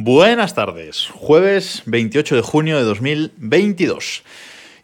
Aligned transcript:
Buenas 0.00 0.54
tardes, 0.54 1.08
jueves 1.12 1.82
28 1.86 2.36
de 2.36 2.42
junio 2.42 2.76
de 2.76 2.84
2022. 2.84 4.22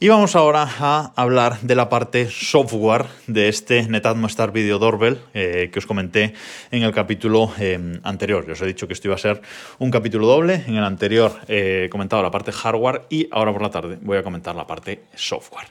Y 0.00 0.08
vamos 0.08 0.34
ahora 0.34 0.68
a 0.80 1.12
hablar 1.14 1.60
de 1.60 1.76
la 1.76 1.88
parte 1.88 2.28
software 2.28 3.06
de 3.28 3.46
este 3.46 3.86
Netatmo 3.86 4.26
Star 4.26 4.50
Video 4.50 4.80
Doorbell 4.80 5.20
eh, 5.32 5.70
que 5.72 5.78
os 5.78 5.86
comenté 5.86 6.34
en 6.72 6.82
el 6.82 6.90
capítulo 6.90 7.52
eh, 7.60 8.00
anterior. 8.02 8.44
Yo 8.44 8.54
os 8.54 8.62
he 8.62 8.66
dicho 8.66 8.88
que 8.88 8.94
esto 8.94 9.06
iba 9.06 9.14
a 9.14 9.18
ser 9.18 9.40
un 9.78 9.92
capítulo 9.92 10.26
doble. 10.26 10.64
En 10.66 10.74
el 10.74 10.82
anterior 10.82 11.32
he 11.46 11.88
comentado 11.92 12.20
la 12.20 12.32
parte 12.32 12.50
hardware 12.50 13.02
y 13.08 13.28
ahora 13.30 13.52
por 13.52 13.62
la 13.62 13.70
tarde 13.70 13.98
voy 14.02 14.18
a 14.18 14.24
comentar 14.24 14.56
la 14.56 14.66
parte 14.66 15.02
software. 15.14 15.68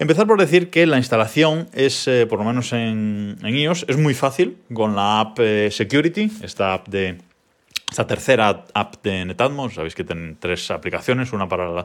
Empezar 0.00 0.26
por 0.26 0.40
decir 0.40 0.70
que 0.70 0.86
la 0.86 0.96
instalación 0.96 1.68
es, 1.72 2.08
eh, 2.08 2.26
por 2.26 2.40
lo 2.40 2.44
menos 2.44 2.72
en, 2.72 3.36
en, 3.44 3.54
iOS, 3.54 3.86
es 3.86 3.96
muy 3.96 4.14
fácil 4.14 4.56
con 4.74 4.96
la 4.96 5.20
app 5.20 5.38
Security, 5.70 6.32
esta 6.42 6.74
app 6.74 6.88
de 6.88 7.18
esta 7.92 8.06
tercera 8.06 8.64
app 8.72 9.02
de 9.02 9.26
Netatmos, 9.26 9.74
sabéis 9.74 9.94
que 9.94 10.02
tienen 10.02 10.38
tres 10.40 10.70
aplicaciones, 10.70 11.34
una 11.34 11.46
para 11.46 11.84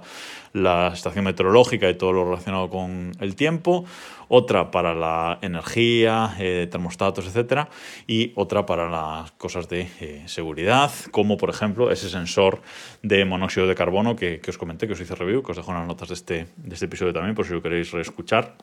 la, 0.54 0.88
estación 0.94 1.26
meteorológica 1.26 1.90
y 1.90 1.96
todo 1.96 2.14
lo 2.14 2.24
relacionado 2.24 2.70
con 2.70 3.12
el 3.20 3.36
tiempo, 3.36 3.84
otra 4.30 4.72
para 4.72 4.96
la 4.96 5.38
energía, 5.42 6.34
eh, 6.40 6.66
termostatos, 6.72 7.26
etcétera, 7.28 7.68
y 8.08 8.32
otra 8.36 8.66
para 8.66 8.90
las 8.90 9.32
cosas 9.34 9.68
de 9.68 9.90
eh, 10.00 10.24
seguridad, 10.28 10.92
como 11.12 11.36
por 11.36 11.50
ejemplo 11.50 11.92
ese 11.92 12.10
sensor 12.10 12.62
de 13.04 13.26
monóxido 13.26 13.68
de 13.68 13.76
carbono 13.76 14.16
que, 14.16 14.40
que, 14.40 14.52
os 14.52 14.58
comenté, 14.58 14.88
que 14.88 14.94
os 14.94 15.02
hice 15.02 15.14
review, 15.14 15.44
que 15.44 15.52
os 15.52 15.58
dejo 15.58 15.72
en 15.72 15.80
las 15.80 15.88
notas 15.88 16.08
de 16.08 16.14
este, 16.14 16.48
de 16.56 16.74
este 16.74 16.86
episodio 16.86 17.12
también, 17.12 17.36
por 17.36 17.46
si 17.46 17.52
lo 17.52 17.62
queréis 17.62 17.92
reescuchar. 17.92 18.56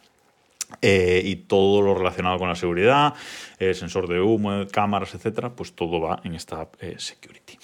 Eh, 0.83 1.23
y 1.25 1.37
todo 1.37 1.83
lo 1.83 1.95
relacionado 1.95 2.39
con 2.39 2.49
la 2.49 2.55
seguridad, 2.55 3.15
el 3.59 3.75
sensor 3.75 4.09
de 4.09 4.21
humo, 4.21 4.67
cámaras, 4.71 5.15
etcétera, 5.15 5.55
pues 5.55 5.75
todo 5.75 6.01
va 6.01 6.21
en 6.25 6.35
esta 6.35 6.69
eh, 6.81 6.97
Security. 6.99 7.59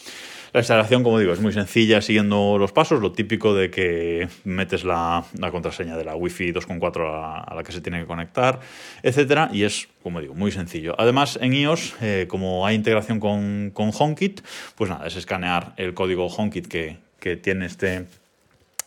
La 0.52 0.60
instalación, 0.60 1.04
como 1.04 1.20
digo, 1.20 1.32
es 1.32 1.40
muy 1.40 1.52
sencilla 1.52 2.00
siguiendo 2.00 2.58
los 2.58 2.72
pasos, 2.72 3.00
lo 3.00 3.12
típico 3.12 3.54
de 3.54 3.70
que 3.70 4.28
metes 4.42 4.82
la, 4.82 5.24
la 5.38 5.52
contraseña 5.52 5.96
de 5.96 6.04
la 6.04 6.16
Wi-Fi 6.16 6.52
2.4 6.52 7.06
a, 7.06 7.40
a, 7.44 7.54
la 7.54 7.62
que 7.62 7.70
se 7.70 7.80
tiene 7.80 8.00
que 8.00 8.06
conectar, 8.06 8.58
etcétera, 9.04 9.48
y 9.52 9.62
es, 9.62 9.88
como 10.02 10.20
digo, 10.20 10.34
muy 10.34 10.50
sencillo. 10.50 10.96
Además, 10.98 11.38
en 11.40 11.54
iOS, 11.54 11.94
eh, 12.00 12.26
como 12.28 12.66
hay 12.66 12.74
integración 12.74 13.20
con, 13.20 13.70
con 13.72 13.92
HomeKit, 13.96 14.40
pues 14.74 14.90
nada, 14.90 15.06
es 15.06 15.14
escanear 15.14 15.72
el 15.76 15.94
código 15.94 16.26
HomeKit 16.26 16.66
que, 16.66 16.96
que 17.20 17.36
tiene 17.36 17.66
este, 17.66 18.06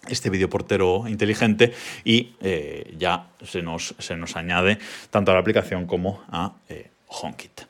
este 0.07 0.29
videoportero 0.29 1.07
inteligente 1.07 1.73
y 2.03 2.35
eh, 2.41 2.93
ya 2.97 3.27
se 3.43 3.61
nos, 3.61 3.95
se 3.99 4.15
nos, 4.15 4.35
añade 4.35 4.77
tanto 5.09 5.31
a 5.31 5.33
la 5.33 5.39
aplicación 5.39 5.85
como 5.85 6.23
a 6.29 6.53
eh, 6.69 6.89
HomeKit. 7.07 7.61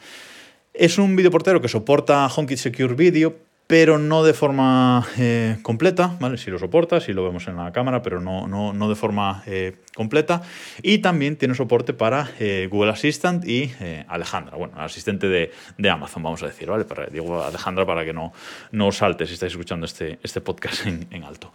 Es 0.74 0.98
un 0.98 1.16
videoportero 1.16 1.62
que 1.62 1.68
soporta 1.68 2.28
HomeKit 2.28 2.58
Secure 2.58 2.96
Video, 2.96 3.36
pero 3.68 3.98
no 3.98 4.24
de 4.24 4.34
forma 4.34 5.08
eh, 5.18 5.58
completa, 5.62 6.18
¿vale? 6.20 6.38
Si 6.38 6.52
lo 6.52 6.60
soporta, 6.60 7.00
si 7.00 7.14
lo 7.14 7.24
vemos 7.24 7.48
en 7.48 7.56
la 7.56 7.72
cámara, 7.72 8.02
pero 8.02 8.20
no, 8.20 8.48
no, 8.48 8.74
no 8.74 8.90
de 8.90 8.96
forma 8.96 9.44
eh, 9.46 9.78
completa. 9.96 10.42
Y 10.82 10.98
también 10.98 11.38
tiene 11.38 11.56
soporte 11.56 11.94
para 11.94 12.32
Google 12.70 12.92
Assistant 12.92 13.48
y 13.48 13.72
Alejandra, 14.08 14.58
bueno, 14.58 14.74
el 14.76 14.84
asistente 14.84 15.28
de, 15.28 15.52
de, 15.78 15.90
Amazon, 15.90 16.24
vamos 16.24 16.44
a 16.44 16.48
decir, 16.48 16.68
¿vale? 16.70 16.84
Para, 16.84 17.06
digo 17.08 17.44
Alejandra 17.44 17.86
para 17.86 18.04
que 18.04 18.14
no, 18.14 18.34
no 18.72 18.92
salte 18.92 19.26
si 19.26 19.36
estáis 19.36 19.54
escuchando 19.54 19.86
este, 19.86 20.20
este 20.22 20.42
podcast 20.42 20.86
en 20.86 21.24
alto. 21.24 21.52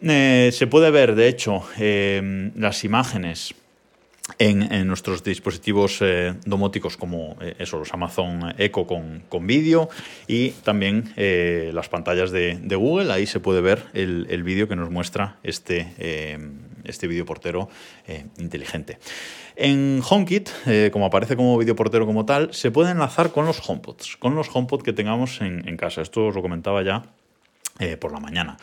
Eh, 0.00 0.50
se 0.52 0.66
puede 0.66 0.90
ver, 0.90 1.14
de 1.14 1.28
hecho, 1.28 1.62
eh, 1.78 2.50
las 2.54 2.84
imágenes 2.84 3.54
en, 4.38 4.86
nuestros 4.86 5.22
dispositivos 5.22 5.98
eh, 6.00 6.34
domóticos 6.44 6.96
como 6.96 7.36
eh, 7.40 7.54
eso, 7.58 7.78
los 7.78 7.94
Amazon 7.94 8.54
Echo 8.58 8.86
con, 8.86 9.22
con 9.28 9.46
vídeo 9.46 9.88
y 10.26 10.50
también 10.50 11.14
las 11.16 11.88
pantallas 11.88 12.30
de, 12.30 12.76
Google. 12.76 13.12
Ahí 13.12 13.26
se 13.26 13.40
puede 13.40 13.60
ver 13.60 13.84
el, 13.94 14.42
vídeo 14.42 14.68
que 14.68 14.76
nos 14.76 14.90
muestra 14.90 15.38
este, 15.42 15.94
este 16.84 17.06
vídeo 17.06 17.24
portero 17.24 17.68
inteligente. 18.38 18.98
En 19.54 20.02
HomeKit, 20.06 20.50
como 20.92 21.06
aparece 21.06 21.36
como 21.36 21.56
vídeo 21.56 21.74
portero 21.74 22.04
como 22.04 22.26
tal, 22.26 22.52
se 22.52 22.70
puede 22.70 22.90
enlazar 22.90 23.32
con 23.32 23.46
los 23.46 23.66
HomePods, 23.66 24.16
con 24.18 24.34
los 24.34 24.54
HomePod 24.54 24.82
que 24.82 24.92
tengamos 24.92 25.40
en, 25.40 25.66
en 25.66 25.76
casa. 25.76 26.02
Esto 26.02 26.26
os 26.26 26.34
lo 26.34 26.42
comentaba 26.42 26.82
ya 26.82 27.04
eh, 27.78 27.96
por 27.96 28.12
la 28.12 28.20
mañana. 28.20 28.56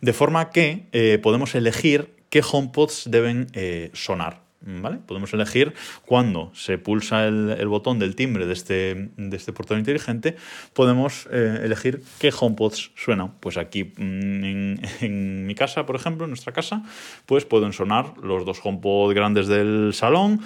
De 0.00 0.12
forma 0.12 0.50
que 0.50 0.86
eh, 0.92 1.18
podemos 1.22 1.54
elegir 1.54 2.14
qué 2.28 2.42
HomePods 2.42 3.10
deben 3.10 3.46
eh, 3.54 3.90
sonar. 3.94 4.46
¿Vale? 4.60 4.98
Podemos 4.98 5.32
elegir 5.32 5.72
cuando 6.04 6.50
se 6.52 6.78
pulsa 6.78 7.26
el, 7.26 7.68
botón 7.68 8.00
del 8.00 8.16
timbre 8.16 8.44
de 8.44 8.52
este, 8.52 9.08
de 9.16 9.36
este 9.36 9.52
portón 9.52 9.78
inteligente, 9.78 10.34
podemos 10.72 11.28
elegir 11.30 12.02
qué 12.18 12.32
HomePods 12.36 12.90
suenan. 12.96 13.34
Pues 13.38 13.56
aquí 13.56 13.84
mm, 13.84 14.44
en, 14.44 14.80
en, 15.00 15.46
mi 15.46 15.54
casa, 15.54 15.86
por 15.86 15.94
ejemplo, 15.94 16.24
en 16.24 16.30
nuestra 16.30 16.52
casa, 16.52 16.82
pues 17.24 17.44
pueden 17.44 17.72
sonar 17.72 18.18
los 18.20 18.44
dos 18.44 18.58
HomePod 18.60 19.14
grandes 19.14 19.46
del 19.46 19.92
salón, 19.94 20.40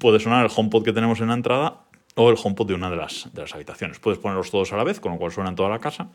puede 0.00 0.18
sonar 0.18 0.44
el 0.44 0.50
HomePod 0.54 0.84
que 0.84 0.92
tenemos 0.92 1.20
en 1.20 1.28
la 1.28 1.34
entrada 1.34 1.82
o 2.16 2.30
el 2.30 2.36
HomePod 2.42 2.66
de 2.66 2.74
una 2.74 2.90
de 2.90 2.96
las, 2.96 3.28
de 3.32 3.42
las 3.42 3.54
habitaciones. 3.54 4.00
Puedes 4.00 4.18
ponerlos 4.18 4.50
todos 4.50 4.72
a 4.72 4.76
la 4.76 4.82
vez, 4.82 4.98
con 4.98 5.12
lo 5.12 5.18
cual 5.18 5.30
suenan 5.30 5.54
toda 5.54 5.70
la 5.70 5.78
casa 5.78 6.08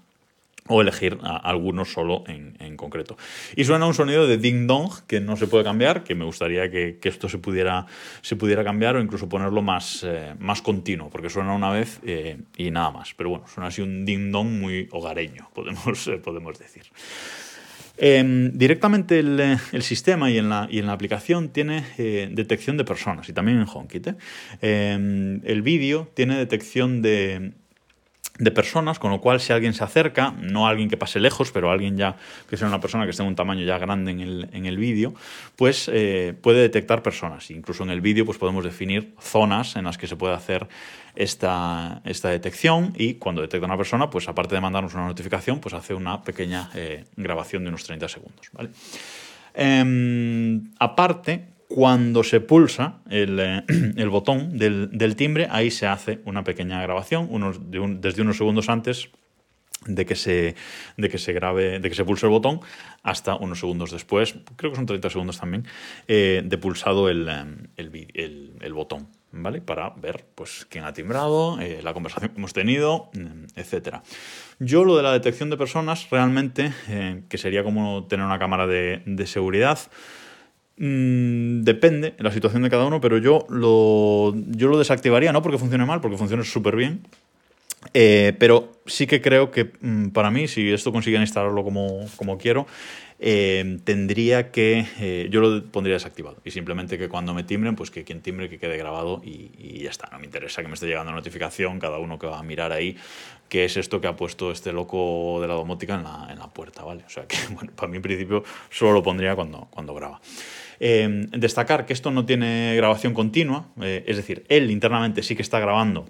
o 0.68 0.82
elegir 0.82 1.18
a 1.22 1.38
algunos 1.38 1.92
solo 1.92 2.24
en, 2.28 2.56
en, 2.60 2.78
concreto. 2.78 3.18
Y 3.56 3.64
suena 3.64 3.86
un 3.86 3.94
sonido 3.94 4.28
de 4.28 4.38
ding 4.38 4.68
dong 4.68 4.92
que 5.08 5.20
no 5.20 5.38
se 5.38 5.48
puede 5.48 5.64
cambiar, 5.64 6.04
que 6.04 6.16
me 6.16 6.26
gustaría 6.26 6.70
que, 6.70 6.98
que 7.02 7.10
esto 7.10 7.30
se 7.30 7.38
pudiera, 7.38 7.86
se 8.22 8.36
pudiera 8.36 8.64
cambiar 8.64 8.96
o 8.96 9.02
incluso 9.02 9.28
ponerlo 9.28 9.62
más, 9.62 10.04
eh, 10.04 10.36
más 10.40 10.62
continuo, 10.62 11.10
porque 11.10 11.30
suena 11.30 11.54
una 11.54 11.70
vez 11.70 12.00
eh, 12.04 12.38
y 12.58 12.72
nada 12.72 12.92
más. 12.92 13.14
Pero 13.16 13.30
bueno, 13.30 13.48
suena 13.48 13.68
así 13.68 13.82
un 13.82 14.06
ding 14.06 14.32
dong 14.32 14.50
muy 14.50 14.88
hogareño, 14.92 15.50
podemos, 15.54 16.08
eh, 16.08 16.18
podemos 16.18 16.58
decir. 16.60 16.84
Eh, 18.00 18.52
directamente 18.54 19.20
el, 19.20 19.82
sistema 19.82 20.30
y 20.30 20.38
en 20.38 20.50
la, 20.50 20.68
y 20.70 20.80
en 20.80 20.86
la 20.86 20.94
aplicación 20.94 21.50
tiene 21.50 21.84
detección 21.98 22.78
de 22.78 22.86
personas 22.86 23.28
y 23.28 23.34
también 23.34 23.60
en 23.60 23.66
HomeKit. 23.68 24.10
Eh, 24.62 25.40
el 25.44 25.62
vídeo 25.64 26.10
tiene 26.14 26.38
detección 26.38 27.02
de, 27.02 27.54
de 28.40 28.52
personas, 28.52 29.00
con 29.00 29.12
lo 29.12 29.20
cual 29.20 29.40
si 29.40 29.54
alguien 29.54 29.74
se 29.74 29.84
acerca, 29.84 30.32
no 30.40 30.68
alguien 30.68 30.90
que 30.90 30.98
pase 30.98 31.20
lejos, 31.20 31.52
pero 31.52 31.72
alguien 31.72 31.98
ya 31.98 32.18
que 32.50 32.58
sea 32.58 32.68
una 32.68 32.80
persona 32.80 33.06
que 33.06 33.12
esté 33.12 33.24
en 33.24 33.30
un 33.30 33.36
tamaño 33.36 33.66
ya 33.66 33.78
grande 33.78 34.12
en 34.12 34.20
el, 34.20 34.50
en 34.54 34.66
el 34.66 34.78
vídeo, 34.78 35.14
pues 35.56 35.90
eh, 35.92 36.36
puede 36.42 36.62
detectar 36.62 37.02
personas. 37.02 37.50
Incluso 37.52 37.84
en 37.84 37.90
el 37.90 38.02
vídeo 38.02 38.26
pues 38.26 38.38
podemos 38.38 38.64
definir 38.64 39.14
zonas 39.20 39.76
en 39.76 39.86
las 39.86 39.98
que 39.98 40.08
se 40.08 40.16
puede 40.16 40.36
hacer 40.36 40.68
esta, 41.16 42.02
esta 42.06 42.30
detección 42.30 42.94
y 42.96 43.16
cuando 43.16 43.42
detecta 43.42 43.66
una 43.66 43.78
persona, 43.78 44.10
pues 44.10 44.28
aparte 44.30 44.56
de 44.56 44.62
mandarnos 44.62 44.94
una 44.94 45.08
notificación, 45.08 45.60
pues 45.60 45.74
hace 45.74 45.94
una 45.94 46.22
pequeña 46.22 46.70
eh, 46.76 47.06
grabación 47.16 47.64
de 47.64 47.70
unos 47.70 47.84
30 47.84 48.08
segundos. 48.08 48.50
¿vale? 48.54 48.70
Eh, 49.56 50.62
aparte, 50.80 51.57
cuando 51.78 52.24
se 52.24 52.40
pulsa 52.40 53.02
el, 53.08 53.40
eh, 53.40 54.06
botón 54.10 54.58
del, 54.58 55.16
timbre, 55.16 55.48
ahí 55.52 55.70
se 55.70 55.86
hace 55.86 56.22
una 56.26 56.44
pequeña 56.44 56.82
grabación, 56.82 57.30
desde 58.02 58.24
unos 58.24 58.36
segundos 58.36 58.68
antes 58.68 59.10
de 59.86 60.04
que, 60.08 60.16
se, 60.16 60.56
de 60.98 61.08
que 61.08 61.20
se 61.20 61.34
grabe, 61.34 61.80
de 61.80 61.88
que 61.88 61.94
se 61.94 62.04
pulse 62.04 62.26
el 62.26 62.32
botón, 62.32 62.62
hasta 63.04 63.36
unos 63.36 63.60
segundos 63.60 63.92
después, 63.92 64.34
creo 64.56 64.72
que 64.72 64.76
son 64.76 64.88
30 64.88 65.08
segundos 65.12 65.40
también, 65.40 65.68
eh, 66.08 66.42
de 66.44 66.58
pulsado 66.58 67.10
el, 67.10 67.30
el, 67.78 68.74
botón, 68.74 69.10
¿vale? 69.32 69.62
Para 69.62 69.92
ver 69.92 70.26
pues, 70.34 70.66
quién 70.72 70.84
ha 70.84 70.94
timbrado, 70.94 71.62
eh, 71.62 71.82
la 71.84 71.94
conversación 71.94 72.32
que 72.32 72.40
hemos 72.40 72.54
tenido, 72.54 73.12
mm, 73.14 73.56
etc. 73.56 73.98
Yo 74.58 74.84
lo 74.84 74.98
de 74.98 75.04
la 75.04 75.14
detección 75.14 75.52
de 75.52 75.58
personas, 75.58 76.10
realmente, 76.10 76.74
eh, 76.90 77.22
que 77.30 77.38
sería 77.38 77.64
como 77.64 78.08
tener 78.08 78.26
una 78.26 78.40
cámara 78.40 78.66
de 78.66 79.28
seguridad, 79.28 79.78
Mm, 80.78 81.64
depende 81.64 82.14
la 82.20 82.32
situación 82.32 82.62
de 82.62 82.70
cada 82.70 82.86
uno, 82.86 83.02
pero 83.02 83.18
yo 83.18 83.48
lo, 83.50 84.36
yo 84.50 84.68
lo 84.68 84.78
desactivaría, 84.78 85.32
no 85.32 85.42
porque 85.42 85.58
funcione 85.58 85.86
mal, 85.86 86.02
porque 86.02 86.18
funciona 86.18 86.44
súper 86.44 86.76
bien. 86.76 87.02
Eh, 87.94 88.34
pero 88.40 88.74
sí 88.86 89.08
que 89.08 89.22
creo 89.22 89.52
que 89.52 89.72
mm, 89.82 90.10
para 90.10 90.32
mí, 90.32 90.48
si 90.48 90.72
esto 90.72 90.92
consiguen 90.92 91.22
instalarlo 91.22 91.64
como, 91.64 92.06
como 92.16 92.38
quiero, 92.38 92.68
eh, 93.20 93.80
tendría 93.84 94.52
que. 94.52 94.86
Eh, 95.00 95.28
yo 95.32 95.42
lo 95.42 95.64
pondría 95.66 95.96
desactivado. 95.96 96.38
Y 96.44 96.52
simplemente 96.52 96.98
que 96.98 97.10
cuando 97.10 97.34
me 97.34 97.44
timbren, 97.44 97.76
pues 97.76 97.90
que 97.90 98.04
quien 98.04 98.22
timbre 98.22 98.50
que 98.50 98.60
quede 98.60 98.78
grabado 98.78 99.22
y, 99.24 99.52
y, 99.58 99.84
ya 99.84 99.90
está. 99.90 100.10
No 100.12 100.20
me 100.20 100.26
interesa 100.26 100.62
que 100.62 100.68
me 100.68 100.76
esté 100.76 100.88
llegando 100.88 101.12
notificación, 101.12 101.80
cada 101.80 101.98
uno 101.98 102.20
que 102.20 102.28
va 102.28 102.40
a 102.40 102.44
mirar 102.44 102.72
ahí 102.72 102.98
qué 103.50 103.66
es 103.66 103.78
esto 103.78 104.02
que 104.02 104.08
ha 104.08 104.16
puesto 104.16 104.52
este 104.52 104.74
loco 104.74 105.40
de 105.42 105.48
la 105.48 105.54
domótica 105.54 105.96
en 105.96 106.04
la, 106.04 106.28
en 106.30 106.40
la 106.40 106.48
puerta, 106.48 106.84
¿vale? 106.84 107.04
O 107.06 107.10
sea 107.10 107.26
que, 107.26 107.38
bueno, 107.52 107.72
para 107.76 107.88
mí 107.88 107.98
en 107.98 108.04
principio 108.04 108.44
solo 108.70 108.94
lo 108.94 109.04
pondría 109.04 109.36
cuando, 109.36 109.68
cuando 109.72 109.94
graba. 109.94 110.20
Eh, 110.80 111.28
destacar 111.32 111.86
que 111.86 111.94
esto 111.94 112.12
no 112.12 112.26
tiene 112.26 112.76
grabación 112.76 113.14
continua, 113.14 113.68
eh, 113.82 114.04
es 114.08 114.18
decir, 114.18 114.46
él 114.50 114.72
internamente 114.72 115.24
sí 115.24 115.36
que 115.36 115.42
está 115.42 115.60
grabando 115.60 116.06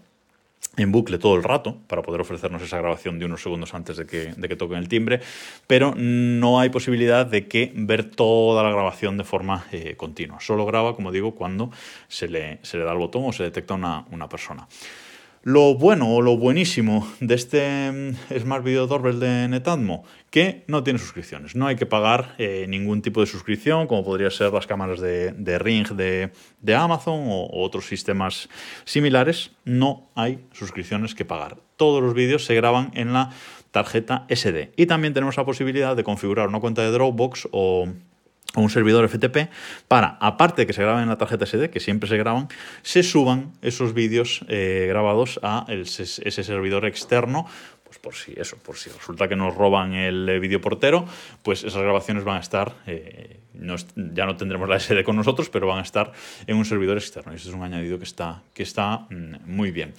en 0.77 0.91
bucle 0.91 1.17
todo 1.17 1.35
el 1.35 1.43
rato 1.43 1.77
para 1.87 2.03
poder 2.03 2.21
ofrecernos 2.21 2.61
esa 2.61 2.77
grabación 2.77 3.17
de 3.19 3.25
unos 3.25 3.41
segundos 3.41 3.73
antes 3.73 3.97
de 3.97 4.05
que, 4.05 4.33
de 4.37 4.47
que 4.47 4.55
toquen 4.55 4.77
el 4.77 4.87
timbre, 4.87 5.21
pero 5.65 5.93
no 5.95 6.59
hay 6.59 6.69
posibilidad 6.69 7.25
de 7.25 7.47
que 7.47 7.71
ver 7.75 8.03
toda 8.03 8.63
la 8.63 8.69
grabación 8.69 9.17
de 9.17 9.23
forma 9.23 9.65
eh, 9.71 9.95
continua. 9.97 10.39
Solo 10.39 10.65
graba, 10.65 10.95
como 10.95 11.11
digo, 11.11 11.33
cuando 11.33 11.71
se 12.07 12.27
le, 12.27 12.59
se 12.61 12.77
le, 12.77 12.83
da 12.83 12.91
el 12.91 12.99
botón 12.99 13.23
o 13.25 13.33
se 13.33 13.43
detecta 13.43 13.73
una, 13.73 14.05
una 14.11 14.29
persona. 14.29 14.67
Lo 15.47 15.75
bueno 15.75 16.13
o 16.13 16.21
lo 16.21 16.35
buenísimo 16.35 17.07
de 17.21 17.35
este 17.35 17.89
mm, 17.89 18.37
Smart 18.37 18.65
Video 18.65 18.85
Doorbell 18.85 19.17
de 19.17 19.47
Netatmo, 19.47 20.03
que 20.29 20.65
no 20.67 20.83
tiene 20.83 20.99
suscripciones. 20.99 21.55
No 21.55 21.67
hay 21.67 21.77
que 21.77 21.85
pagar 21.85 22.35
eh, 22.37 22.65
ningún 22.67 23.01
tipo 23.01 23.21
de 23.21 23.27
suscripción, 23.27 23.87
como 23.87 24.03
podría 24.03 24.29
ser 24.29 24.51
las 24.51 24.67
cámaras 24.67 24.99
de, 24.99 25.57
Ring 25.57 25.87
de, 25.87 26.75
Amazon 26.75 27.27
o, 27.29 27.63
otros 27.63 27.85
sistemas 27.85 28.49
similares. 28.83 29.51
No 29.63 30.09
hay 30.15 30.39
suscripciones 30.51 31.15
que 31.15 31.23
pagar. 31.23 31.55
Todos 31.77 32.03
los 32.03 32.13
vídeos 32.13 32.43
se 32.43 32.53
graban 32.53 32.91
en 32.93 33.13
la 33.13 33.29
tarjeta 33.71 34.25
SD. 34.27 34.73
Y 34.75 34.85
también 34.85 35.13
tenemos 35.13 35.37
la 35.37 35.45
posibilidad 35.45 35.95
de 35.95 36.03
configurar 36.03 36.49
una 36.49 36.59
cuenta 36.59 36.81
de 36.81 36.91
Dropbox 36.91 37.47
o 37.53 37.87
o 38.55 38.61
un 38.61 38.69
servidor 38.69 39.07
FTP 39.07 39.49
para, 39.87 40.17
aparte 40.19 40.61
de 40.61 40.67
que 40.67 40.73
se 40.73 40.81
graben 40.81 41.03
en 41.03 41.09
la 41.09 41.17
tarjeta 41.17 41.45
SD, 41.45 41.69
que 41.69 41.79
siempre 41.79 42.09
se 42.09 42.17
graban, 42.17 42.47
se 42.81 43.03
suban 43.03 43.53
esos 43.61 43.93
vídeos 43.93 44.45
eh, 44.47 44.85
grabados 44.87 45.39
a 45.43 45.65
ese 45.69 46.43
servidor 46.43 46.85
externo 46.85 47.45
pues 47.87 47.99
por 47.99 48.13
si 48.13 48.33
eso, 48.35 48.57
por 48.57 48.75
si 48.75 48.89
resulta 48.89 49.29
que 49.29 49.37
nos 49.37 49.55
roban 49.55 49.93
el 49.93 50.27
eh, 50.27 50.39
vídeo 50.39 50.59
portero, 50.59 51.05
pues 51.41 51.63
esas 51.63 51.81
grabaciones 51.81 52.25
van 52.25 52.37
a 52.37 52.41
estar, 52.41 52.73
eh, 52.85 53.39
ya 53.95 54.25
no 54.25 54.35
tendremos 54.35 54.67
la 54.67 54.77
SD 54.79 55.03
con 55.05 55.15
nosotros, 55.15 55.49
pero 55.49 55.67
van 55.67 55.79
a 55.79 55.83
estar 55.83 56.11
en 56.45 56.57
un 56.57 56.65
servidor 56.65 56.97
externo. 56.97 57.31
Y 57.31 57.37
eso 57.37 57.49
es 57.49 57.55
un 57.55 57.63
añadido 57.63 57.97
que 57.97 58.03
está, 58.03 58.43
que 58.53 58.63
está 58.63 59.07
mm, 59.09 59.35
muy 59.45 59.71
bien. 59.71 59.93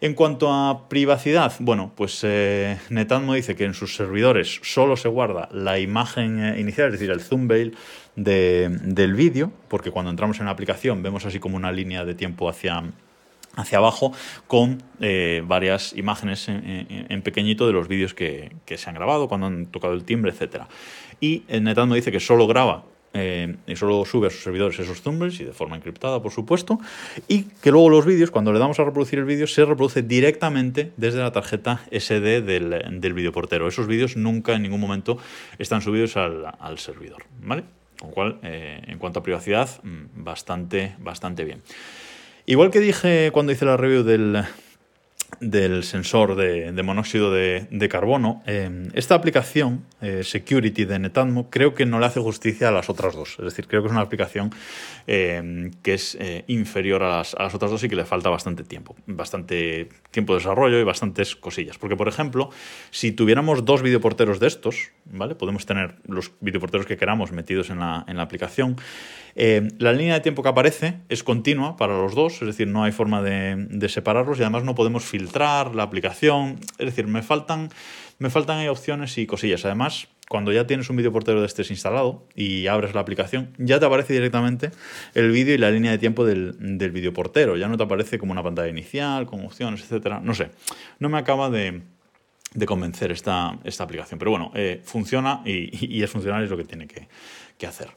En 0.00 0.12
cuanto 0.12 0.52
a 0.52 0.88
privacidad, 0.88 1.54
bueno, 1.60 1.92
pues 1.96 2.20
eh, 2.24 2.78
Netatmo 2.90 3.32
dice 3.34 3.56
que 3.56 3.64
en 3.64 3.72
sus 3.72 3.96
servidores 3.96 4.60
solo 4.62 4.96
se 4.96 5.08
guarda 5.08 5.48
la 5.50 5.78
imagen 5.78 6.44
eh, 6.44 6.60
inicial, 6.60 6.88
es 6.88 6.92
decir, 7.00 7.10
el 7.10 7.26
thumbnail 7.26 7.74
del 8.14 9.14
vídeo, 9.14 9.50
porque 9.68 9.90
cuando 9.90 10.10
entramos 10.10 10.38
en 10.40 10.44
la 10.44 10.52
aplicación 10.52 11.02
vemos 11.02 11.24
así 11.24 11.40
como 11.40 11.56
una 11.56 11.72
línea 11.72 12.04
de 12.04 12.14
tiempo 12.14 12.48
hacia, 12.48 12.82
hacia 13.56 13.78
abajo 13.78 14.12
con 14.46 14.82
eh, 15.00 15.42
varias 15.46 15.92
imágenes 15.96 16.48
en, 16.48 17.22
pequeñito 17.22 17.66
de 17.66 17.72
los 17.72 17.88
vídeos 17.88 18.14
que, 18.14 18.50
se 18.66 18.88
han 18.88 18.94
grabado, 18.94 19.28
cuando 19.28 19.46
han 19.46 19.66
tocado 19.66 19.94
el 19.94 20.04
timbre, 20.04 20.32
etc. 20.32 20.64
Y 21.20 21.44
Netatmo 21.48 21.94
dice 21.94 22.12
que 22.12 22.20
solo 22.20 22.46
graba 22.46 22.84
eh, 23.16 23.54
y 23.68 23.76
solo 23.76 24.04
sube 24.04 24.26
a 24.26 24.30
sus 24.30 24.42
servidores 24.42 24.76
esos 24.80 25.00
thumbnails 25.02 25.38
y 25.38 25.44
de 25.44 25.52
forma 25.52 25.76
encriptada, 25.76 26.20
por 26.20 26.32
supuesto, 26.32 26.80
y 27.28 27.44
que 27.62 27.70
luego 27.70 27.88
los 27.88 28.04
vídeos, 28.04 28.32
cuando 28.32 28.52
le 28.52 28.58
damos 28.58 28.80
a 28.80 28.84
reproducir 28.84 29.20
el 29.20 29.24
vídeo, 29.24 29.46
se 29.46 29.64
reproduce 29.64 30.02
directamente 30.02 30.92
desde 30.96 31.20
la 31.20 31.30
tarjeta 31.30 31.80
SD 31.92 32.42
del, 32.42 33.00
del 33.00 33.14
videoportero. 33.14 33.68
Esos 33.68 33.86
vídeos 33.86 34.16
nunca 34.16 34.54
en 34.54 34.62
ningún 34.62 34.80
momento 34.80 35.16
están 35.60 35.80
subidos 35.80 36.16
al, 36.16 36.78
servidor, 36.78 37.24
¿vale? 37.40 37.62
Con 38.00 38.08
lo 38.08 38.14
cual, 38.14 38.38
eh, 38.42 38.82
en 38.88 38.98
cuanto 38.98 39.20
a 39.20 39.22
privacidad, 39.22 39.70
mm, 39.84 40.24
bastante, 40.24 40.96
bastante 40.98 41.44
bien. 41.44 41.62
Igual 42.46 42.70
que 42.70 42.80
dije 42.80 43.30
cuando 43.32 43.52
hice 43.52 43.64
la 43.64 43.78
review 43.78 44.02
del, 44.02 44.44
del 45.40 45.82
sensor 45.82 46.34
de, 46.36 46.82
monóxido 46.82 47.32
de, 47.32 47.88
carbono, 47.90 48.42
eh, 48.46 48.90
esta 48.92 49.14
aplicación, 49.14 49.84
eh, 50.02 50.22
Security 50.24 50.84
de 50.84 50.98
Netatmo, 50.98 51.48
creo 51.48 51.74
que 51.74 51.86
no 51.86 51.98
le 51.98 52.04
hace 52.04 52.20
justicia 52.20 52.68
a 52.68 52.70
las 52.70 52.90
otras 52.90 53.14
dos. 53.14 53.36
Es 53.38 53.46
decir, 53.46 53.66
creo 53.66 53.80
que 53.80 53.86
es 53.86 53.92
una 53.92 54.02
aplicación 54.02 54.50
eh, 55.06 55.70
que 55.82 55.94
es 55.94 56.18
inferior 56.46 57.02
a 57.02 57.18
las, 57.18 57.34
a 57.34 57.44
las, 57.44 57.54
otras 57.54 57.70
dos 57.70 57.82
y 57.82 57.88
que 57.88 57.96
le 57.96 58.04
falta 58.04 58.28
bastante 58.28 58.62
tiempo. 58.62 58.94
Bastante 59.06 59.88
tiempo 60.10 60.34
de 60.34 60.40
desarrollo 60.40 60.78
y 60.78 60.84
bastantes 60.84 61.36
cosillas. 61.36 61.78
Porque, 61.78 61.96
por 61.96 62.08
ejemplo, 62.08 62.50
si 62.90 63.12
tuviéramos 63.12 63.64
dos 63.64 63.80
videoporteros 63.80 64.38
de 64.38 64.48
estos, 64.48 64.90
¿vale? 65.06 65.34
Podemos 65.34 65.64
tener 65.64 65.94
los 66.06 66.32
videoporteros 66.40 66.86
que 66.86 66.98
queramos 66.98 67.32
metidos 67.32 67.70
en 67.70 67.78
la, 67.78 68.04
en 68.06 68.18
la 68.18 68.22
aplicación. 68.22 68.76
Eh, 69.36 69.68
la 69.78 69.92
línea 69.92 70.14
de 70.14 70.20
tiempo 70.20 70.42
que 70.42 70.48
aparece 70.48 71.00
es 71.08 71.22
continua 71.22 71.76
para 71.76 71.96
los 71.96 72.14
dos, 72.14 72.34
es 72.34 72.46
decir, 72.46 72.68
no 72.68 72.84
hay 72.84 72.92
forma 72.92 73.22
de, 73.22 73.88
separarlos 73.88 74.38
y 74.38 74.42
además 74.42 74.64
no 74.64 74.74
podemos 74.74 75.04
filtrar 75.04 75.74
la 75.74 75.82
aplicación. 75.82 76.60
Es 76.78 76.86
decir, 76.86 77.06
me 77.06 77.22
faltan, 77.22 77.70
me 78.18 78.30
faltan 78.30 78.66
opciones 78.68 79.18
y 79.18 79.26
cosillas. 79.26 79.64
Además, 79.64 80.08
cuando 80.28 80.52
ya 80.52 80.66
tienes 80.66 80.88
un 80.88 80.96
videoportero 80.96 81.40
de 81.40 81.46
este 81.46 81.62
instalado 81.68 82.26
y 82.34 82.66
abres 82.66 82.94
la 82.94 83.00
aplicación, 83.00 83.52
ya 83.58 83.78
te 83.78 83.86
aparece 83.86 84.14
directamente 84.14 84.70
el 85.14 85.30
vídeo 85.30 85.54
y 85.54 85.58
la 85.58 85.70
línea 85.70 85.90
de 85.90 85.98
tiempo 85.98 86.24
del, 86.24 86.78
del 86.78 86.92
videoportero. 86.92 87.56
Ya 87.56 87.68
no 87.68 87.76
te 87.76 87.82
aparece 87.82 88.18
como 88.18 88.32
una 88.32 88.42
pantalla 88.42 88.68
inicial, 88.68 89.26
con 89.26 89.44
opciones, 89.44 89.82
etcétera. 89.82 90.20
No 90.20 90.34
sé, 90.34 90.50
no 90.98 91.08
me 91.08 91.18
acaba 91.18 91.50
de, 91.50 91.82
convencer 92.66 93.10
esta, 93.12 93.58
aplicación. 93.78 94.18
Pero 94.18 94.30
bueno, 94.30 94.52
eh, 94.54 94.80
funciona 94.84 95.42
y, 95.44 96.02
es 96.02 96.10
funcional 96.10 96.44
es 96.44 96.50
lo 96.50 96.56
que 96.56 96.64
tiene 96.64 96.86
que 96.86 97.66
hacer. 97.66 97.88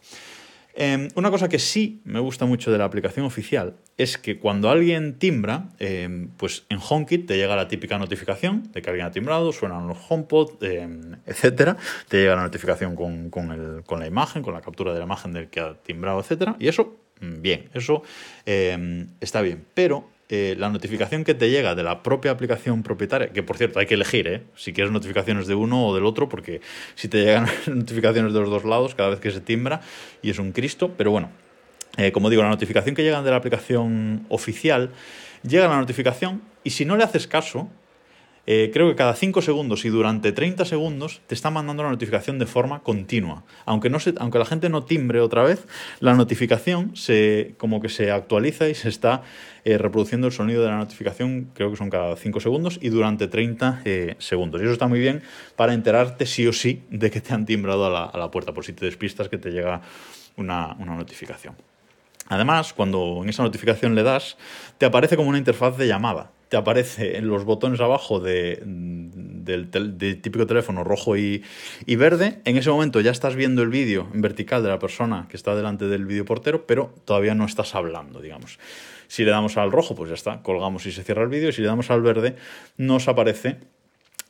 Em, 0.79 1.07
una 1.15 1.31
cosa 1.31 1.49
que 1.49 1.57
sí 1.57 2.01
me 2.05 2.19
gusta 2.19 2.45
mucho 2.45 2.71
de 2.71 2.77
la 2.77 2.85
aplicación 2.85 3.25
oficial 3.25 3.77
es 3.97 4.19
que 4.19 4.37
cuando 4.37 4.69
alguien 4.69 5.17
timbra, 5.17 5.69
em, 5.79 6.29
pues 6.37 6.67
en 6.69 6.77
HomeKit 6.77 7.25
te 7.25 7.35
llega 7.35 7.55
la 7.55 7.67
típica 7.67 7.97
notificación 7.97 8.71
de 8.71 8.83
que 8.83 8.89
alguien 8.91 9.07
ha 9.07 9.11
timbrado, 9.11 9.51
suenan 9.51 9.87
los 9.87 9.97
HomePod, 10.07 10.63
em, 10.63 11.15
etcétera. 11.25 11.77
Te 12.07 12.17
llega 12.17 12.35
la 12.35 12.43
notificación 12.43 12.95
con, 12.95 13.31
con, 13.31 13.99
la 13.99 14.05
imagen, 14.05 14.43
con 14.43 14.53
la 14.53 14.61
captura 14.61 14.93
de 14.93 14.99
la 14.99 15.05
imagen 15.05 15.33
del 15.33 15.49
que 15.49 15.61
ha 15.61 15.73
timbrado, 15.73 16.19
etcétera. 16.19 16.55
Y 16.59 16.67
eso, 16.67 16.95
mm, 17.21 17.41
bien, 17.41 17.69
eso 17.73 18.03
está 18.45 19.41
bien. 19.41 19.65
Pero 19.73 20.07
eh, 20.29 20.55
la 20.57 20.69
notificación 20.69 21.23
que 21.23 21.33
te 21.33 21.49
llega 21.49 21.73
de 21.73 21.83
la 21.83 22.03
propia 22.03 22.31
aplicación 22.31 22.83
propietaria, 22.83 23.29
que 23.29 23.43
por 23.43 23.57
cierto 23.57 23.79
hay 23.79 23.85
que 23.85 23.93
elegir, 23.93 24.27
¿eh? 24.27 24.43
si 24.55 24.73
quieres 24.73 24.91
notificaciones 24.91 25.47
de 25.47 25.55
uno 25.55 25.87
o 25.87 25.95
del 25.95 26.05
otro, 26.05 26.27
porque 26.27 26.59
si 26.95 27.07
te 27.07 27.23
llegan 27.23 27.47
notificaciones 27.67 28.33
de 28.33 28.39
los 28.41 28.49
dos 28.49 28.65
lados 28.65 28.93
cada 28.93 29.09
vez 29.09 29.19
que 29.19 29.31
se 29.31 29.39
timbra 29.39 29.79
y 30.21 30.29
es 30.29 30.39
un 30.39 30.51
Cristo, 30.51 30.91
pero 30.97 31.11
bueno, 31.11 31.29
eh, 31.95 32.11
como 32.11 32.29
digo, 32.29 32.43
la 32.43 32.49
notificación 32.49 32.93
que 32.93 33.03
llega 33.03 33.23
de 33.23 33.31
la 33.31 33.37
aplicación 33.37 34.25
oficial, 34.27 34.91
llega 35.43 35.69
la 35.69 35.77
notificación 35.77 36.41
y 36.63 36.71
si 36.71 36.83
no 36.83 36.97
le 36.97 37.05
haces 37.05 37.25
caso, 37.25 37.69
eh, 38.49 38.71
creo 38.71 38.87
que 38.87 38.95
cada 38.95 39.13
5 39.13 39.41
segundos 39.41 39.83
y 39.83 39.89
durante 39.89 40.31
30 40.31 40.63
segundos 40.63 41.19
te 41.27 41.35
está 41.35 41.51
mandando 41.51 41.83
la 41.83 41.89
notificación 41.89 42.39
de 42.39 42.45
forma 42.45 42.79
continua. 42.79 43.43
Aunque, 43.65 43.89
no 43.89 43.99
se, 43.99 44.13
aunque 44.19 44.39
la 44.39 44.45
gente 44.45 44.69
no 44.69 44.85
timbre 44.85 45.19
otra 45.19 45.43
vez, 45.43 45.67
la 45.99 46.13
notificación 46.13 46.95
se, 46.95 47.55
como 47.57 47.81
que 47.81 47.89
se 47.89 48.09
actualiza 48.09 48.69
y 48.69 48.73
se 48.73 48.87
está 48.87 49.21
eh, 49.65 49.77
reproduciendo 49.77 50.27
el 50.27 50.33
sonido 50.33 50.63
de 50.63 50.69
la 50.69 50.77
notificación, 50.77 51.49
creo 51.53 51.71
que 51.71 51.75
son 51.75 51.89
cada 51.89 52.15
5 52.15 52.39
segundos 52.39 52.79
y 52.81 52.87
durante 52.87 53.27
30 53.27 53.81
eh, 53.83 54.15
segundos. 54.19 54.61
Y 54.61 54.63
eso 54.63 54.71
está 54.71 54.87
muy 54.87 54.99
bien 54.99 55.23
para 55.57 55.73
enterarte 55.73 56.25
sí 56.25 56.47
o 56.47 56.53
sí 56.53 56.83
de 56.89 57.11
que 57.11 57.19
te 57.19 57.33
han 57.33 57.45
timbrado 57.45 57.85
a 57.85 58.17
la, 58.17 58.31
puerta, 58.31 58.53
por 58.53 58.63
si 58.63 58.71
te 58.71 58.85
despistas 58.85 59.27
que 59.27 59.37
te 59.37 59.51
llega 59.51 59.81
una, 60.37 60.73
una 60.79 60.95
notificación. 60.95 61.53
Además, 62.29 62.71
cuando 62.73 63.19
en 63.23 63.29
esa 63.29 63.43
notificación 63.43 63.93
le 63.93 64.03
das, 64.03 64.37
te 64.77 64.85
aparece 64.85 65.17
como 65.17 65.27
una 65.27 65.37
interfaz 65.37 65.77
de 65.77 65.87
llamada 65.87 66.31
te 66.49 66.57
aparece 66.57 67.17
en 67.17 67.27
los 67.27 67.43
botones 67.43 67.79
abajo 67.81 68.19
de, 68.19 68.61
del, 68.63 70.21
típico 70.21 70.45
teléfono 70.45 70.83
rojo 70.83 71.17
y, 71.17 71.43
verde. 71.97 72.39
En 72.45 72.57
ese 72.57 72.69
momento 72.69 73.01
ya 73.01 73.11
estás 73.11 73.35
viendo 73.35 73.61
el 73.63 73.69
vídeo 73.69 74.07
en 74.13 74.21
vertical 74.21 74.63
de 74.63 74.69
la 74.69 74.79
persona 74.79 75.27
que 75.29 75.37
está 75.37 75.55
delante 75.55 75.87
del 75.87 76.05
videoportero, 76.05 76.65
pero 76.65 76.93
todavía 77.05 77.35
no 77.35 77.45
estás 77.45 77.75
hablando, 77.75 78.21
digamos. 78.21 78.59
Si 79.07 79.23
le 79.23 79.31
damos 79.31 79.57
al 79.57 79.71
rojo, 79.71 79.95
pues 79.95 80.09
ya 80.09 80.15
está, 80.15 80.41
colgamos 80.41 80.85
y 80.85 80.91
se 80.91 81.03
cierra 81.03 81.23
el 81.23 81.29
vídeo. 81.29 81.49
Y 81.49 81.53
si 81.53 81.61
le 81.61 81.67
damos 81.67 81.89
al 81.91 82.01
verde, 82.01 82.35
nos 82.77 83.07
aparece 83.07 83.57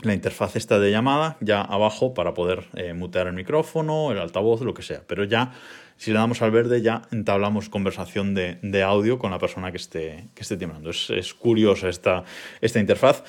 la 0.01 0.13
interfaz 0.13 0.55
esta 0.55 0.79
de 0.79 0.91
llamada 0.91 1.37
ya 1.39 1.61
abajo 1.61 2.13
para 2.13 2.33
poder 2.33 2.65
eh, 2.75 2.93
mutear 2.93 3.27
el 3.27 3.33
micrófono, 3.33 4.11
el 4.11 4.19
altavoz, 4.19 4.61
lo 4.61 4.73
que 4.73 4.83
sea. 4.83 5.01
Pero 5.07 5.23
ya, 5.23 5.53
si 5.97 6.11
le 6.11 6.19
damos 6.19 6.41
al 6.41 6.51
verde, 6.51 6.81
ya 6.81 7.01
entablamos 7.11 7.69
conversación 7.69 8.35
de, 8.35 8.83
audio 8.83 9.17
con 9.17 9.31
la 9.31 9.39
persona 9.39 9.71
que 9.71 9.77
esté, 9.77 10.25
que 10.35 10.43
esté 10.43 10.57
timbrando. 10.57 10.91
Es, 10.91 11.33
curiosa 11.33 11.89
esta, 11.89 12.23
esta 12.61 12.79
interfaz. 12.79 13.23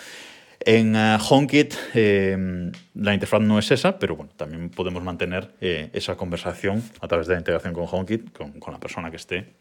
En 0.60 0.94
eh, 0.94 1.16
HomeKit 1.26 1.74
eh, 1.94 2.70
la 2.94 3.14
interfaz 3.14 3.40
no 3.40 3.58
es 3.58 3.70
esa, 3.70 3.98
pero 3.98 4.16
bueno, 4.16 4.32
también 4.36 4.68
podemos 4.70 5.02
mantener 5.02 5.50
esa 5.60 6.16
conversación 6.16 6.82
a 7.00 7.08
través 7.08 7.28
de 7.28 7.34
la 7.34 7.38
integración 7.38 7.72
con 7.72 7.86
HomeKit, 7.90 8.36
con, 8.36 8.52
con 8.60 8.74
la 8.74 8.80
persona 8.80 9.10
que 9.10 9.16
esté 9.16 9.54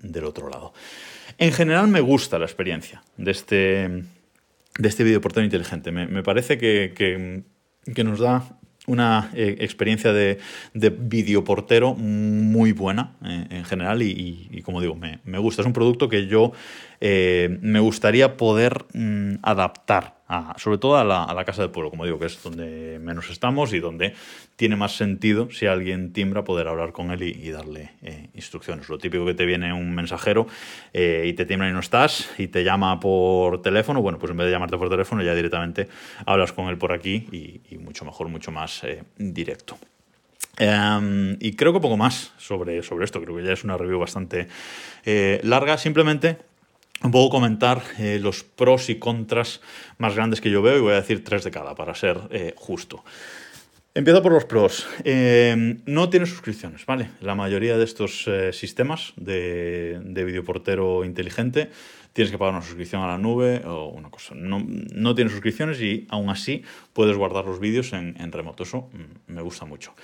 del 0.00 0.24
otro 0.24 0.48
lado. 0.48 0.72
En 1.38 1.52
general 1.52 1.88
me 1.88 2.00
gusta 2.00 2.38
la 2.38 2.44
experiencia 2.44 3.02
de 3.16 3.30
este, 3.32 4.04
de 4.78 4.88
este 4.88 5.04
videoportero 5.04 5.44
inteligente. 5.44 5.92
Me, 5.92 6.22
parece 6.22 6.58
que, 6.58 7.44
nos 8.04 8.20
da 8.20 8.44
una 8.86 9.30
eh, 9.34 9.56
experiencia 9.60 10.12
de, 10.12 10.38
de, 10.74 10.90
videoportero 10.90 11.94
muy 11.94 12.72
buena 12.72 13.16
eh, 13.24 13.46
en 13.50 13.64
general 13.64 14.02
y, 14.02 14.62
como 14.64 14.80
digo, 14.80 14.94
me, 14.94 15.20
me, 15.24 15.38
gusta. 15.38 15.62
Es 15.62 15.66
un 15.66 15.72
producto 15.72 16.08
que 16.08 16.26
yo 16.26 16.52
eh, 17.00 17.58
me 17.62 17.80
gustaría 17.80 18.36
poder 18.36 18.86
mm, 18.94 19.36
adaptar 19.42 20.16
sobre 20.56 20.78
todo 20.78 20.96
a 20.96 21.04
la, 21.04 21.44
casa 21.44 21.62
del 21.62 21.70
pueblo, 21.70 21.90
como 21.90 22.04
digo, 22.04 22.18
que 22.18 22.26
es 22.26 22.42
donde 22.42 22.98
menos 23.00 23.30
estamos 23.30 23.72
y 23.72 23.78
donde 23.78 24.14
tiene 24.56 24.74
más 24.74 24.96
sentido 24.96 25.50
si 25.52 25.66
alguien 25.66 26.12
timbra 26.12 26.42
poder 26.42 26.66
hablar 26.66 26.92
con 26.92 27.12
él 27.12 27.22
y, 27.22 27.50
darle 27.50 27.92
eh, 28.02 28.28
instrucciones. 28.34 28.88
Lo 28.88 28.98
típico 28.98 29.24
que 29.24 29.34
te 29.34 29.46
viene 29.46 29.72
un 29.72 29.94
mensajero 29.94 30.48
eh, 30.92 31.24
y 31.26 31.32
te 31.34 31.46
timbra 31.46 31.68
y 31.68 31.72
no 31.72 31.78
estás 31.78 32.28
y 32.38 32.48
te 32.48 32.64
llama 32.64 32.98
por 32.98 33.62
teléfono, 33.62 34.02
bueno, 34.02 34.18
pues 34.18 34.30
en 34.32 34.36
vez 34.36 34.46
de 34.46 34.52
llamarte 34.52 34.76
por 34.76 34.88
teléfono 34.88 35.22
ya 35.22 35.34
directamente 35.34 35.88
hablas 36.24 36.52
con 36.52 36.68
él 36.68 36.76
por 36.76 36.92
aquí 36.92 37.60
y, 37.70 37.78
mucho 37.78 38.04
mejor, 38.04 38.28
mucho 38.28 38.50
más 38.50 38.82
eh, 38.82 39.04
directo. 39.16 39.78
Em, 40.58 41.36
y 41.38 41.54
creo 41.54 41.72
que 41.72 41.80
poco 41.80 41.96
más 41.96 42.32
sobre, 42.38 42.82
sobre 42.82 43.04
esto, 43.04 43.22
creo 43.22 43.36
que 43.36 43.44
ya 43.44 43.52
es 43.52 43.62
una 43.62 43.76
review 43.76 44.00
bastante 44.00 44.48
larga, 45.42 45.78
simplemente 45.78 46.38
poco 47.00 47.30
comentar 47.30 47.82
eh, 47.98 48.18
los 48.20 48.42
pros 48.42 48.88
y 48.88 48.98
contras 48.98 49.60
más 49.98 50.14
grandes 50.14 50.40
que 50.40 50.50
yo 50.50 50.62
veo 50.62 50.78
y 50.78 50.80
voy 50.80 50.92
a 50.92 50.96
decir 50.96 51.22
tres 51.24 51.44
de 51.44 51.50
cada 51.50 51.74
para 51.74 51.94
ser 51.94 52.20
eh, 52.30 52.54
justo. 52.56 53.04
Empiezo 53.96 54.22
por 54.22 54.30
los 54.30 54.44
pros. 54.44 54.86
Eh, 55.04 55.78
no 55.86 56.10
tiene 56.10 56.26
suscripciones, 56.26 56.84
¿vale? 56.84 57.08
La 57.22 57.34
mayoría 57.34 57.78
de 57.78 57.84
estos 57.84 58.28
sistemas 58.52 59.14
de, 59.16 59.98
de 60.04 60.24
videoportero 60.26 61.02
inteligente 61.02 61.70
tienes 62.16 62.32
que 62.32 62.38
pagar 62.38 62.54
una 62.54 62.62
suscripción 62.62 63.02
a 63.02 63.08
la 63.08 63.18
nube 63.18 63.60
o 63.66 63.88
una 63.88 64.08
cosa. 64.08 64.34
No, 64.34 64.64
no 64.66 65.14
tienes 65.14 65.34
suscripciones 65.34 65.82
y 65.82 66.06
aún 66.08 66.30
así 66.30 66.62
puedes 66.94 67.14
guardar 67.14 67.44
los 67.44 67.60
vídeos 67.60 67.92
en, 67.92 68.32
remoto. 68.32 68.62
Eso 68.62 68.88
mm, 68.90 69.32
me 69.34 69.42
gusta 69.42 69.66
mucho. 69.66 69.94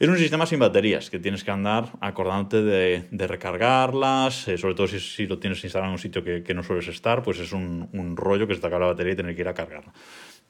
Es 0.00 0.08
un 0.08 0.18
sistema 0.18 0.46
sin 0.46 0.58
baterías, 0.58 1.10
que 1.10 1.20
tienes 1.20 1.44
que 1.44 1.52
andar 1.52 1.92
acordándote 2.00 2.62
de, 2.62 3.04
de 3.12 3.26
recargarlas, 3.28 4.48
eh, 4.48 4.58
sobre 4.58 4.74
todo 4.74 4.88
si, 4.88 4.98
si, 4.98 5.28
lo 5.28 5.38
tienes 5.38 5.62
instalado 5.62 5.90
en 5.90 5.92
un 5.92 5.98
sitio 6.00 6.24
que, 6.24 6.42
que 6.42 6.54
no 6.54 6.64
sueles 6.64 6.88
estar, 6.88 7.22
pues 7.22 7.38
es 7.38 7.52
un, 7.52 7.88
un, 7.92 8.16
rollo 8.16 8.48
que 8.48 8.56
se 8.56 8.60
te 8.60 8.66
acaba 8.66 8.86
la 8.86 8.92
batería 8.92 9.12
y 9.12 9.16
tener 9.16 9.36
que 9.36 9.42
ir 9.42 9.48
a 9.48 9.54
cargarla. 9.54 9.92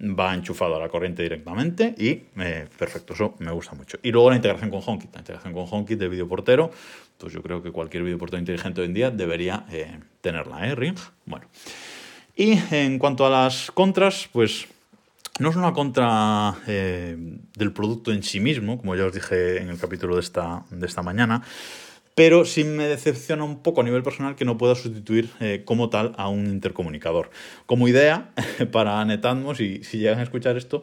Va 0.02 0.35
enchufado 0.35 0.76
a 0.76 0.78
la 0.78 0.88
corriente 0.88 1.23
directamente 1.23 1.95
y 1.99 2.23
eh, 2.40 2.66
perfecto, 2.78 3.12
eso 3.12 3.35
me 3.38 3.52
gusta 3.52 3.75
mucho. 3.75 3.99
Y 4.02 4.11
luego 4.11 4.30
la 4.30 4.37
integración 4.37 4.71
con 4.71 4.80
HomeKit, 4.85 5.12
la 5.12 5.21
integración 5.21 5.52
con 5.52 5.66
HomeKit 5.71 5.99
de 5.99 6.09
videoportero, 6.09 6.71
pues 7.19 7.35
yo 7.35 7.42
creo 7.42 7.62
que 7.62 7.71
cualquier 7.71 8.02
videoportero 8.04 8.38
inteligente 8.38 8.80
hoy 8.80 8.87
en 8.87 8.95
día 8.95 9.11
debería 9.11 9.66
eh, 9.71 9.99
tenerla, 10.23 10.66
¿eh? 10.66 10.75
Ring. 10.75 10.97
Bueno. 11.26 11.47
Y 12.35 12.59
en 12.71 12.99
cuanto 12.99 13.26
a 13.26 13.30
las 13.30 13.71
contras, 13.71 14.28
pues 14.33 14.66
no 15.40 15.50
es 15.50 15.57
una 15.57 15.73
contra 15.73 16.54
eh, 16.66 17.16
del 17.57 17.73
producto 17.73 18.12
en 18.12 18.23
sí 18.23 18.40
mismo, 18.40 18.78
como 18.78 18.95
ya 18.97 19.07
os 19.07 19.12
dije 19.12 19.61
en 19.61 19.69
el 19.69 19.78
capítulo 19.78 20.14
de 20.14 20.21
esta, 20.21 20.64
de 20.71 20.87
esta 20.87 21.02
mañana, 21.02 21.42
pero 22.20 22.44
sí 22.44 22.64
me 22.64 22.84
decepciona 22.84 23.44
un 23.44 23.62
poco 23.62 23.80
a 23.80 23.84
nivel 23.84 24.02
personal 24.02 24.36
que 24.36 24.44
no 24.44 24.58
pueda 24.58 24.74
sustituir 24.74 25.30
eh, 25.40 25.62
como 25.64 25.88
tal 25.88 26.12
a 26.18 26.28
un 26.28 26.48
intercomunicador. 26.48 27.30
Como 27.64 27.88
idea 27.88 28.32
para 28.72 29.02
Netatmos, 29.06 29.58
y 29.62 29.82
si 29.84 29.96
llegan 29.96 30.18
a 30.18 30.22
escuchar 30.24 30.58
esto, 30.58 30.82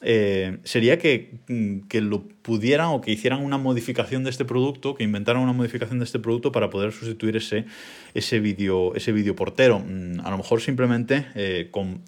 eh, 0.00 0.58
sería 0.64 0.98
que, 0.98 1.38
mm, 1.46 1.86
que, 1.86 2.00
lo 2.00 2.26
pudieran 2.26 2.88
o 2.88 3.00
que 3.00 3.12
hicieran 3.12 3.44
una 3.44 3.58
modificación 3.58 4.24
de 4.24 4.30
este 4.30 4.44
producto, 4.44 4.96
que 4.96 5.04
inventaran 5.04 5.40
una 5.40 5.52
modificación 5.52 6.00
de 6.00 6.04
este 6.04 6.18
producto 6.18 6.50
para 6.50 6.68
poder 6.68 6.90
sustituir 6.90 7.36
ese, 7.36 7.64
ese 8.14 8.40
vídeo 8.40 8.92
ese 8.96 9.12
video 9.12 9.36
portero. 9.36 9.78
Mm, 9.78 10.18
a 10.24 10.32
lo 10.32 10.36
mejor 10.36 10.60
simplemente 10.60 11.26
eh, 11.36 11.68
con, 11.70 12.02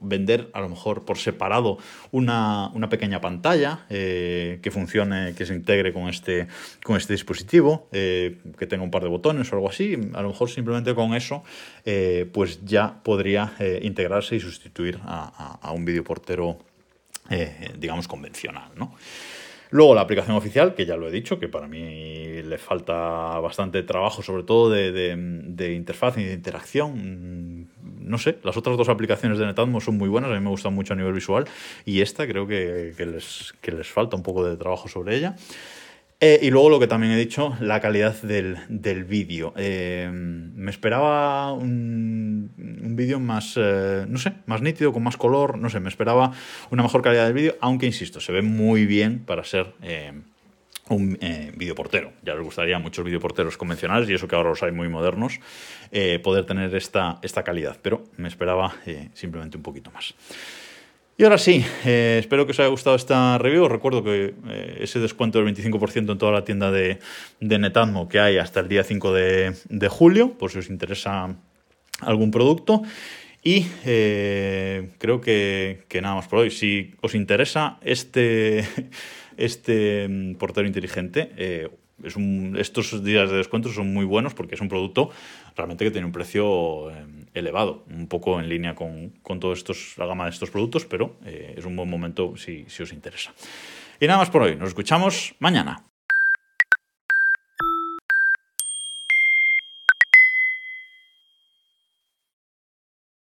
vender 0.00 0.50
a 0.52 0.60
lo 0.60 0.68
mejor 0.68 1.04
por 1.04 1.18
separado 1.18 1.78
una, 2.10 2.70
una 2.74 2.88
pequeña 2.88 3.20
pantalla 3.20 3.86
eh, 3.90 4.58
que 4.62 4.70
funcione, 4.70 5.34
que 5.34 5.46
se 5.46 5.54
integre 5.54 5.92
con 5.92 6.08
este, 6.08 6.48
con 6.82 6.96
este 6.96 7.12
dispositivo, 7.12 7.88
eh, 7.92 8.38
que 8.58 8.66
tenga 8.66 8.84
un 8.84 8.90
par 8.90 9.02
de 9.02 9.08
botones 9.08 9.52
o 9.52 9.56
algo 9.56 9.68
así. 9.68 9.96
A 10.14 10.22
lo 10.22 10.28
mejor 10.28 10.50
simplemente 10.50 10.94
con 10.94 11.14
eso 11.14 11.42
eh, 11.84 12.28
pues 12.32 12.64
ya 12.64 13.00
podría 13.02 13.52
integrarse 13.82 14.36
y 14.36 14.40
sustituir 14.40 14.98
a, 15.04 15.58
a, 15.62 15.68
a 15.68 15.72
un 15.72 15.84
videoportero 15.84 16.58
digamos, 17.78 18.08
convencional, 18.08 18.70
¿no? 18.74 18.94
Luego 19.70 19.94
la 19.94 20.00
aplicación 20.00 20.36
oficial, 20.36 20.74
que 20.74 20.86
ya 20.86 20.96
lo 20.96 21.08
he 21.08 21.10
dicho, 21.10 21.38
que 21.38 21.48
para 21.48 21.68
mí 21.68 22.42
le 22.42 22.58
falta 22.58 23.38
bastante 23.40 23.82
trabajo, 23.82 24.22
sobre 24.22 24.42
todo 24.42 24.70
de, 24.70 24.92
de, 24.92 25.14
de, 25.16 25.74
interfaz 25.74 26.16
y 26.18 26.24
de 26.24 26.32
interacción. 26.32 27.68
No 28.00 28.16
sé, 28.16 28.38
las 28.42 28.56
otras 28.56 28.76
dos 28.78 28.88
aplicaciones 28.88 29.38
de 29.38 29.46
Netatmo 29.46 29.80
son 29.80 29.98
muy 29.98 30.08
buenas, 30.08 30.30
a 30.30 30.34
mí 30.34 30.40
me 30.40 30.50
gustan 30.50 30.74
mucho 30.74 30.94
a 30.94 30.96
nivel 30.96 31.12
visual, 31.12 31.44
y 31.84 32.00
esta 32.00 32.26
creo 32.26 32.46
que, 32.46 32.94
que, 32.96 33.04
les, 33.04 33.54
que 33.60 33.72
les 33.72 33.86
falta 33.88 34.16
un 34.16 34.22
poco 34.22 34.44
de 34.44 34.56
trabajo 34.56 34.88
sobre 34.88 35.16
ella. 35.16 35.36
Eh, 36.20 36.40
y 36.42 36.50
luego 36.50 36.68
lo 36.68 36.80
que 36.80 36.88
también 36.88 37.12
he 37.12 37.16
dicho, 37.16 37.56
la 37.60 37.80
calidad 37.80 38.20
del, 38.22 38.58
del 38.68 39.04
vídeo. 39.04 39.54
Eh, 39.56 40.10
me 40.12 40.70
esperaba 40.72 41.52
un, 41.52 42.50
un 42.58 42.96
vídeo 42.96 43.20
más, 43.20 43.54
eh, 43.56 44.04
no 44.08 44.18
sé, 44.18 44.32
más 44.46 44.60
nítido, 44.60 44.92
con 44.92 45.04
más 45.04 45.16
color, 45.16 45.58
no 45.58 45.70
sé, 45.70 45.78
me 45.78 45.88
esperaba 45.88 46.32
una 46.70 46.82
mejor 46.82 47.02
calidad 47.02 47.24
del 47.24 47.34
vídeo, 47.34 47.56
aunque 47.60 47.86
insisto, 47.86 48.18
se 48.18 48.32
ve 48.32 48.42
muy 48.42 48.84
bien 48.84 49.20
para 49.20 49.44
ser 49.44 49.74
eh, 49.80 50.12
un 50.88 51.18
eh, 51.20 51.52
videoportero. 51.56 52.12
Ya 52.24 52.34
les 52.34 52.42
gustaría 52.42 52.74
a 52.74 52.80
muchos 52.80 53.04
videoporteros 53.04 53.56
convencionales, 53.56 54.10
y 54.10 54.14
eso 54.14 54.26
que 54.26 54.34
ahora 54.34 54.48
los 54.48 54.62
hay 54.64 54.72
muy 54.72 54.88
modernos, 54.88 55.38
poder 56.24 56.44
tener 56.46 56.74
esta, 56.74 57.20
esta 57.22 57.44
calidad, 57.44 57.78
pero 57.80 58.02
me 58.16 58.26
esperaba 58.26 58.74
simplemente 59.14 59.56
un 59.56 59.62
poquito 59.62 59.92
más. 59.92 60.14
Y 61.20 61.24
ahora 61.24 61.36
sí, 61.36 61.66
eh, 61.84 62.18
espero 62.20 62.46
que 62.46 62.52
os 62.52 62.60
haya 62.60 62.68
gustado 62.68 62.94
esta 62.94 63.38
review. 63.38 63.64
Os 63.64 63.72
recuerdo 63.72 64.04
que 64.04 64.34
eh, 64.50 64.78
ese 64.82 65.00
descuento 65.00 65.42
del 65.42 65.52
25% 65.52 66.12
en 66.12 66.16
toda 66.16 66.30
la 66.30 66.44
tienda 66.44 66.70
de, 66.70 67.00
de 67.40 68.08
que 68.08 68.20
hay 68.20 68.38
hasta 68.38 68.60
el 68.60 68.68
día 68.68 68.84
5 68.84 69.12
de, 69.12 69.88
julio, 69.88 70.38
por 70.38 70.52
si 70.52 70.60
os 70.60 70.70
interesa 70.70 71.34
algún 72.02 72.30
producto. 72.30 72.82
Y 73.42 73.66
eh, 73.84 74.90
creo 74.98 75.20
que, 75.20 75.80
que, 75.88 76.00
nada 76.00 76.14
más 76.14 76.28
por 76.28 76.38
hoy. 76.38 76.52
Si 76.52 76.94
os 77.00 77.16
interesa 77.16 77.78
este, 77.82 78.64
este 79.36 80.06
mm, 80.08 80.34
portero 80.36 80.68
inteligente, 80.68 81.32
estos 82.56 83.02
días 83.02 83.30
de 83.30 83.36
descuento 83.36 83.70
son 83.70 83.92
muy 83.92 84.04
buenos 84.04 84.34
porque 84.34 84.54
es 84.54 84.60
un 84.60 84.68
producto 84.68 85.10
realmente 85.56 85.84
que 85.84 85.90
tiene 85.90 86.06
un 86.06 86.12
precio 86.12 86.90
eh, 86.90 87.04
elevado, 87.34 87.84
un 87.90 88.06
poco 88.06 88.40
en 88.40 88.48
línea 88.48 88.74
con, 88.74 89.10
con 89.22 89.40
toda 89.40 89.56
la 89.96 90.06
gama 90.06 90.24
de 90.24 90.30
estos 90.30 90.50
productos, 90.50 90.84
pero 90.86 91.16
eh, 91.24 91.54
es 91.56 91.64
un 91.64 91.76
buen 91.76 91.90
momento 91.90 92.36
si, 92.36 92.64
si 92.68 92.82
os 92.82 92.92
interesa. 92.92 93.32
Y 94.00 94.06
nada 94.06 94.20
más 94.20 94.30
por 94.30 94.42
hoy, 94.42 94.56
nos 94.56 94.68
escuchamos 94.68 95.34
mañana. 95.40 95.87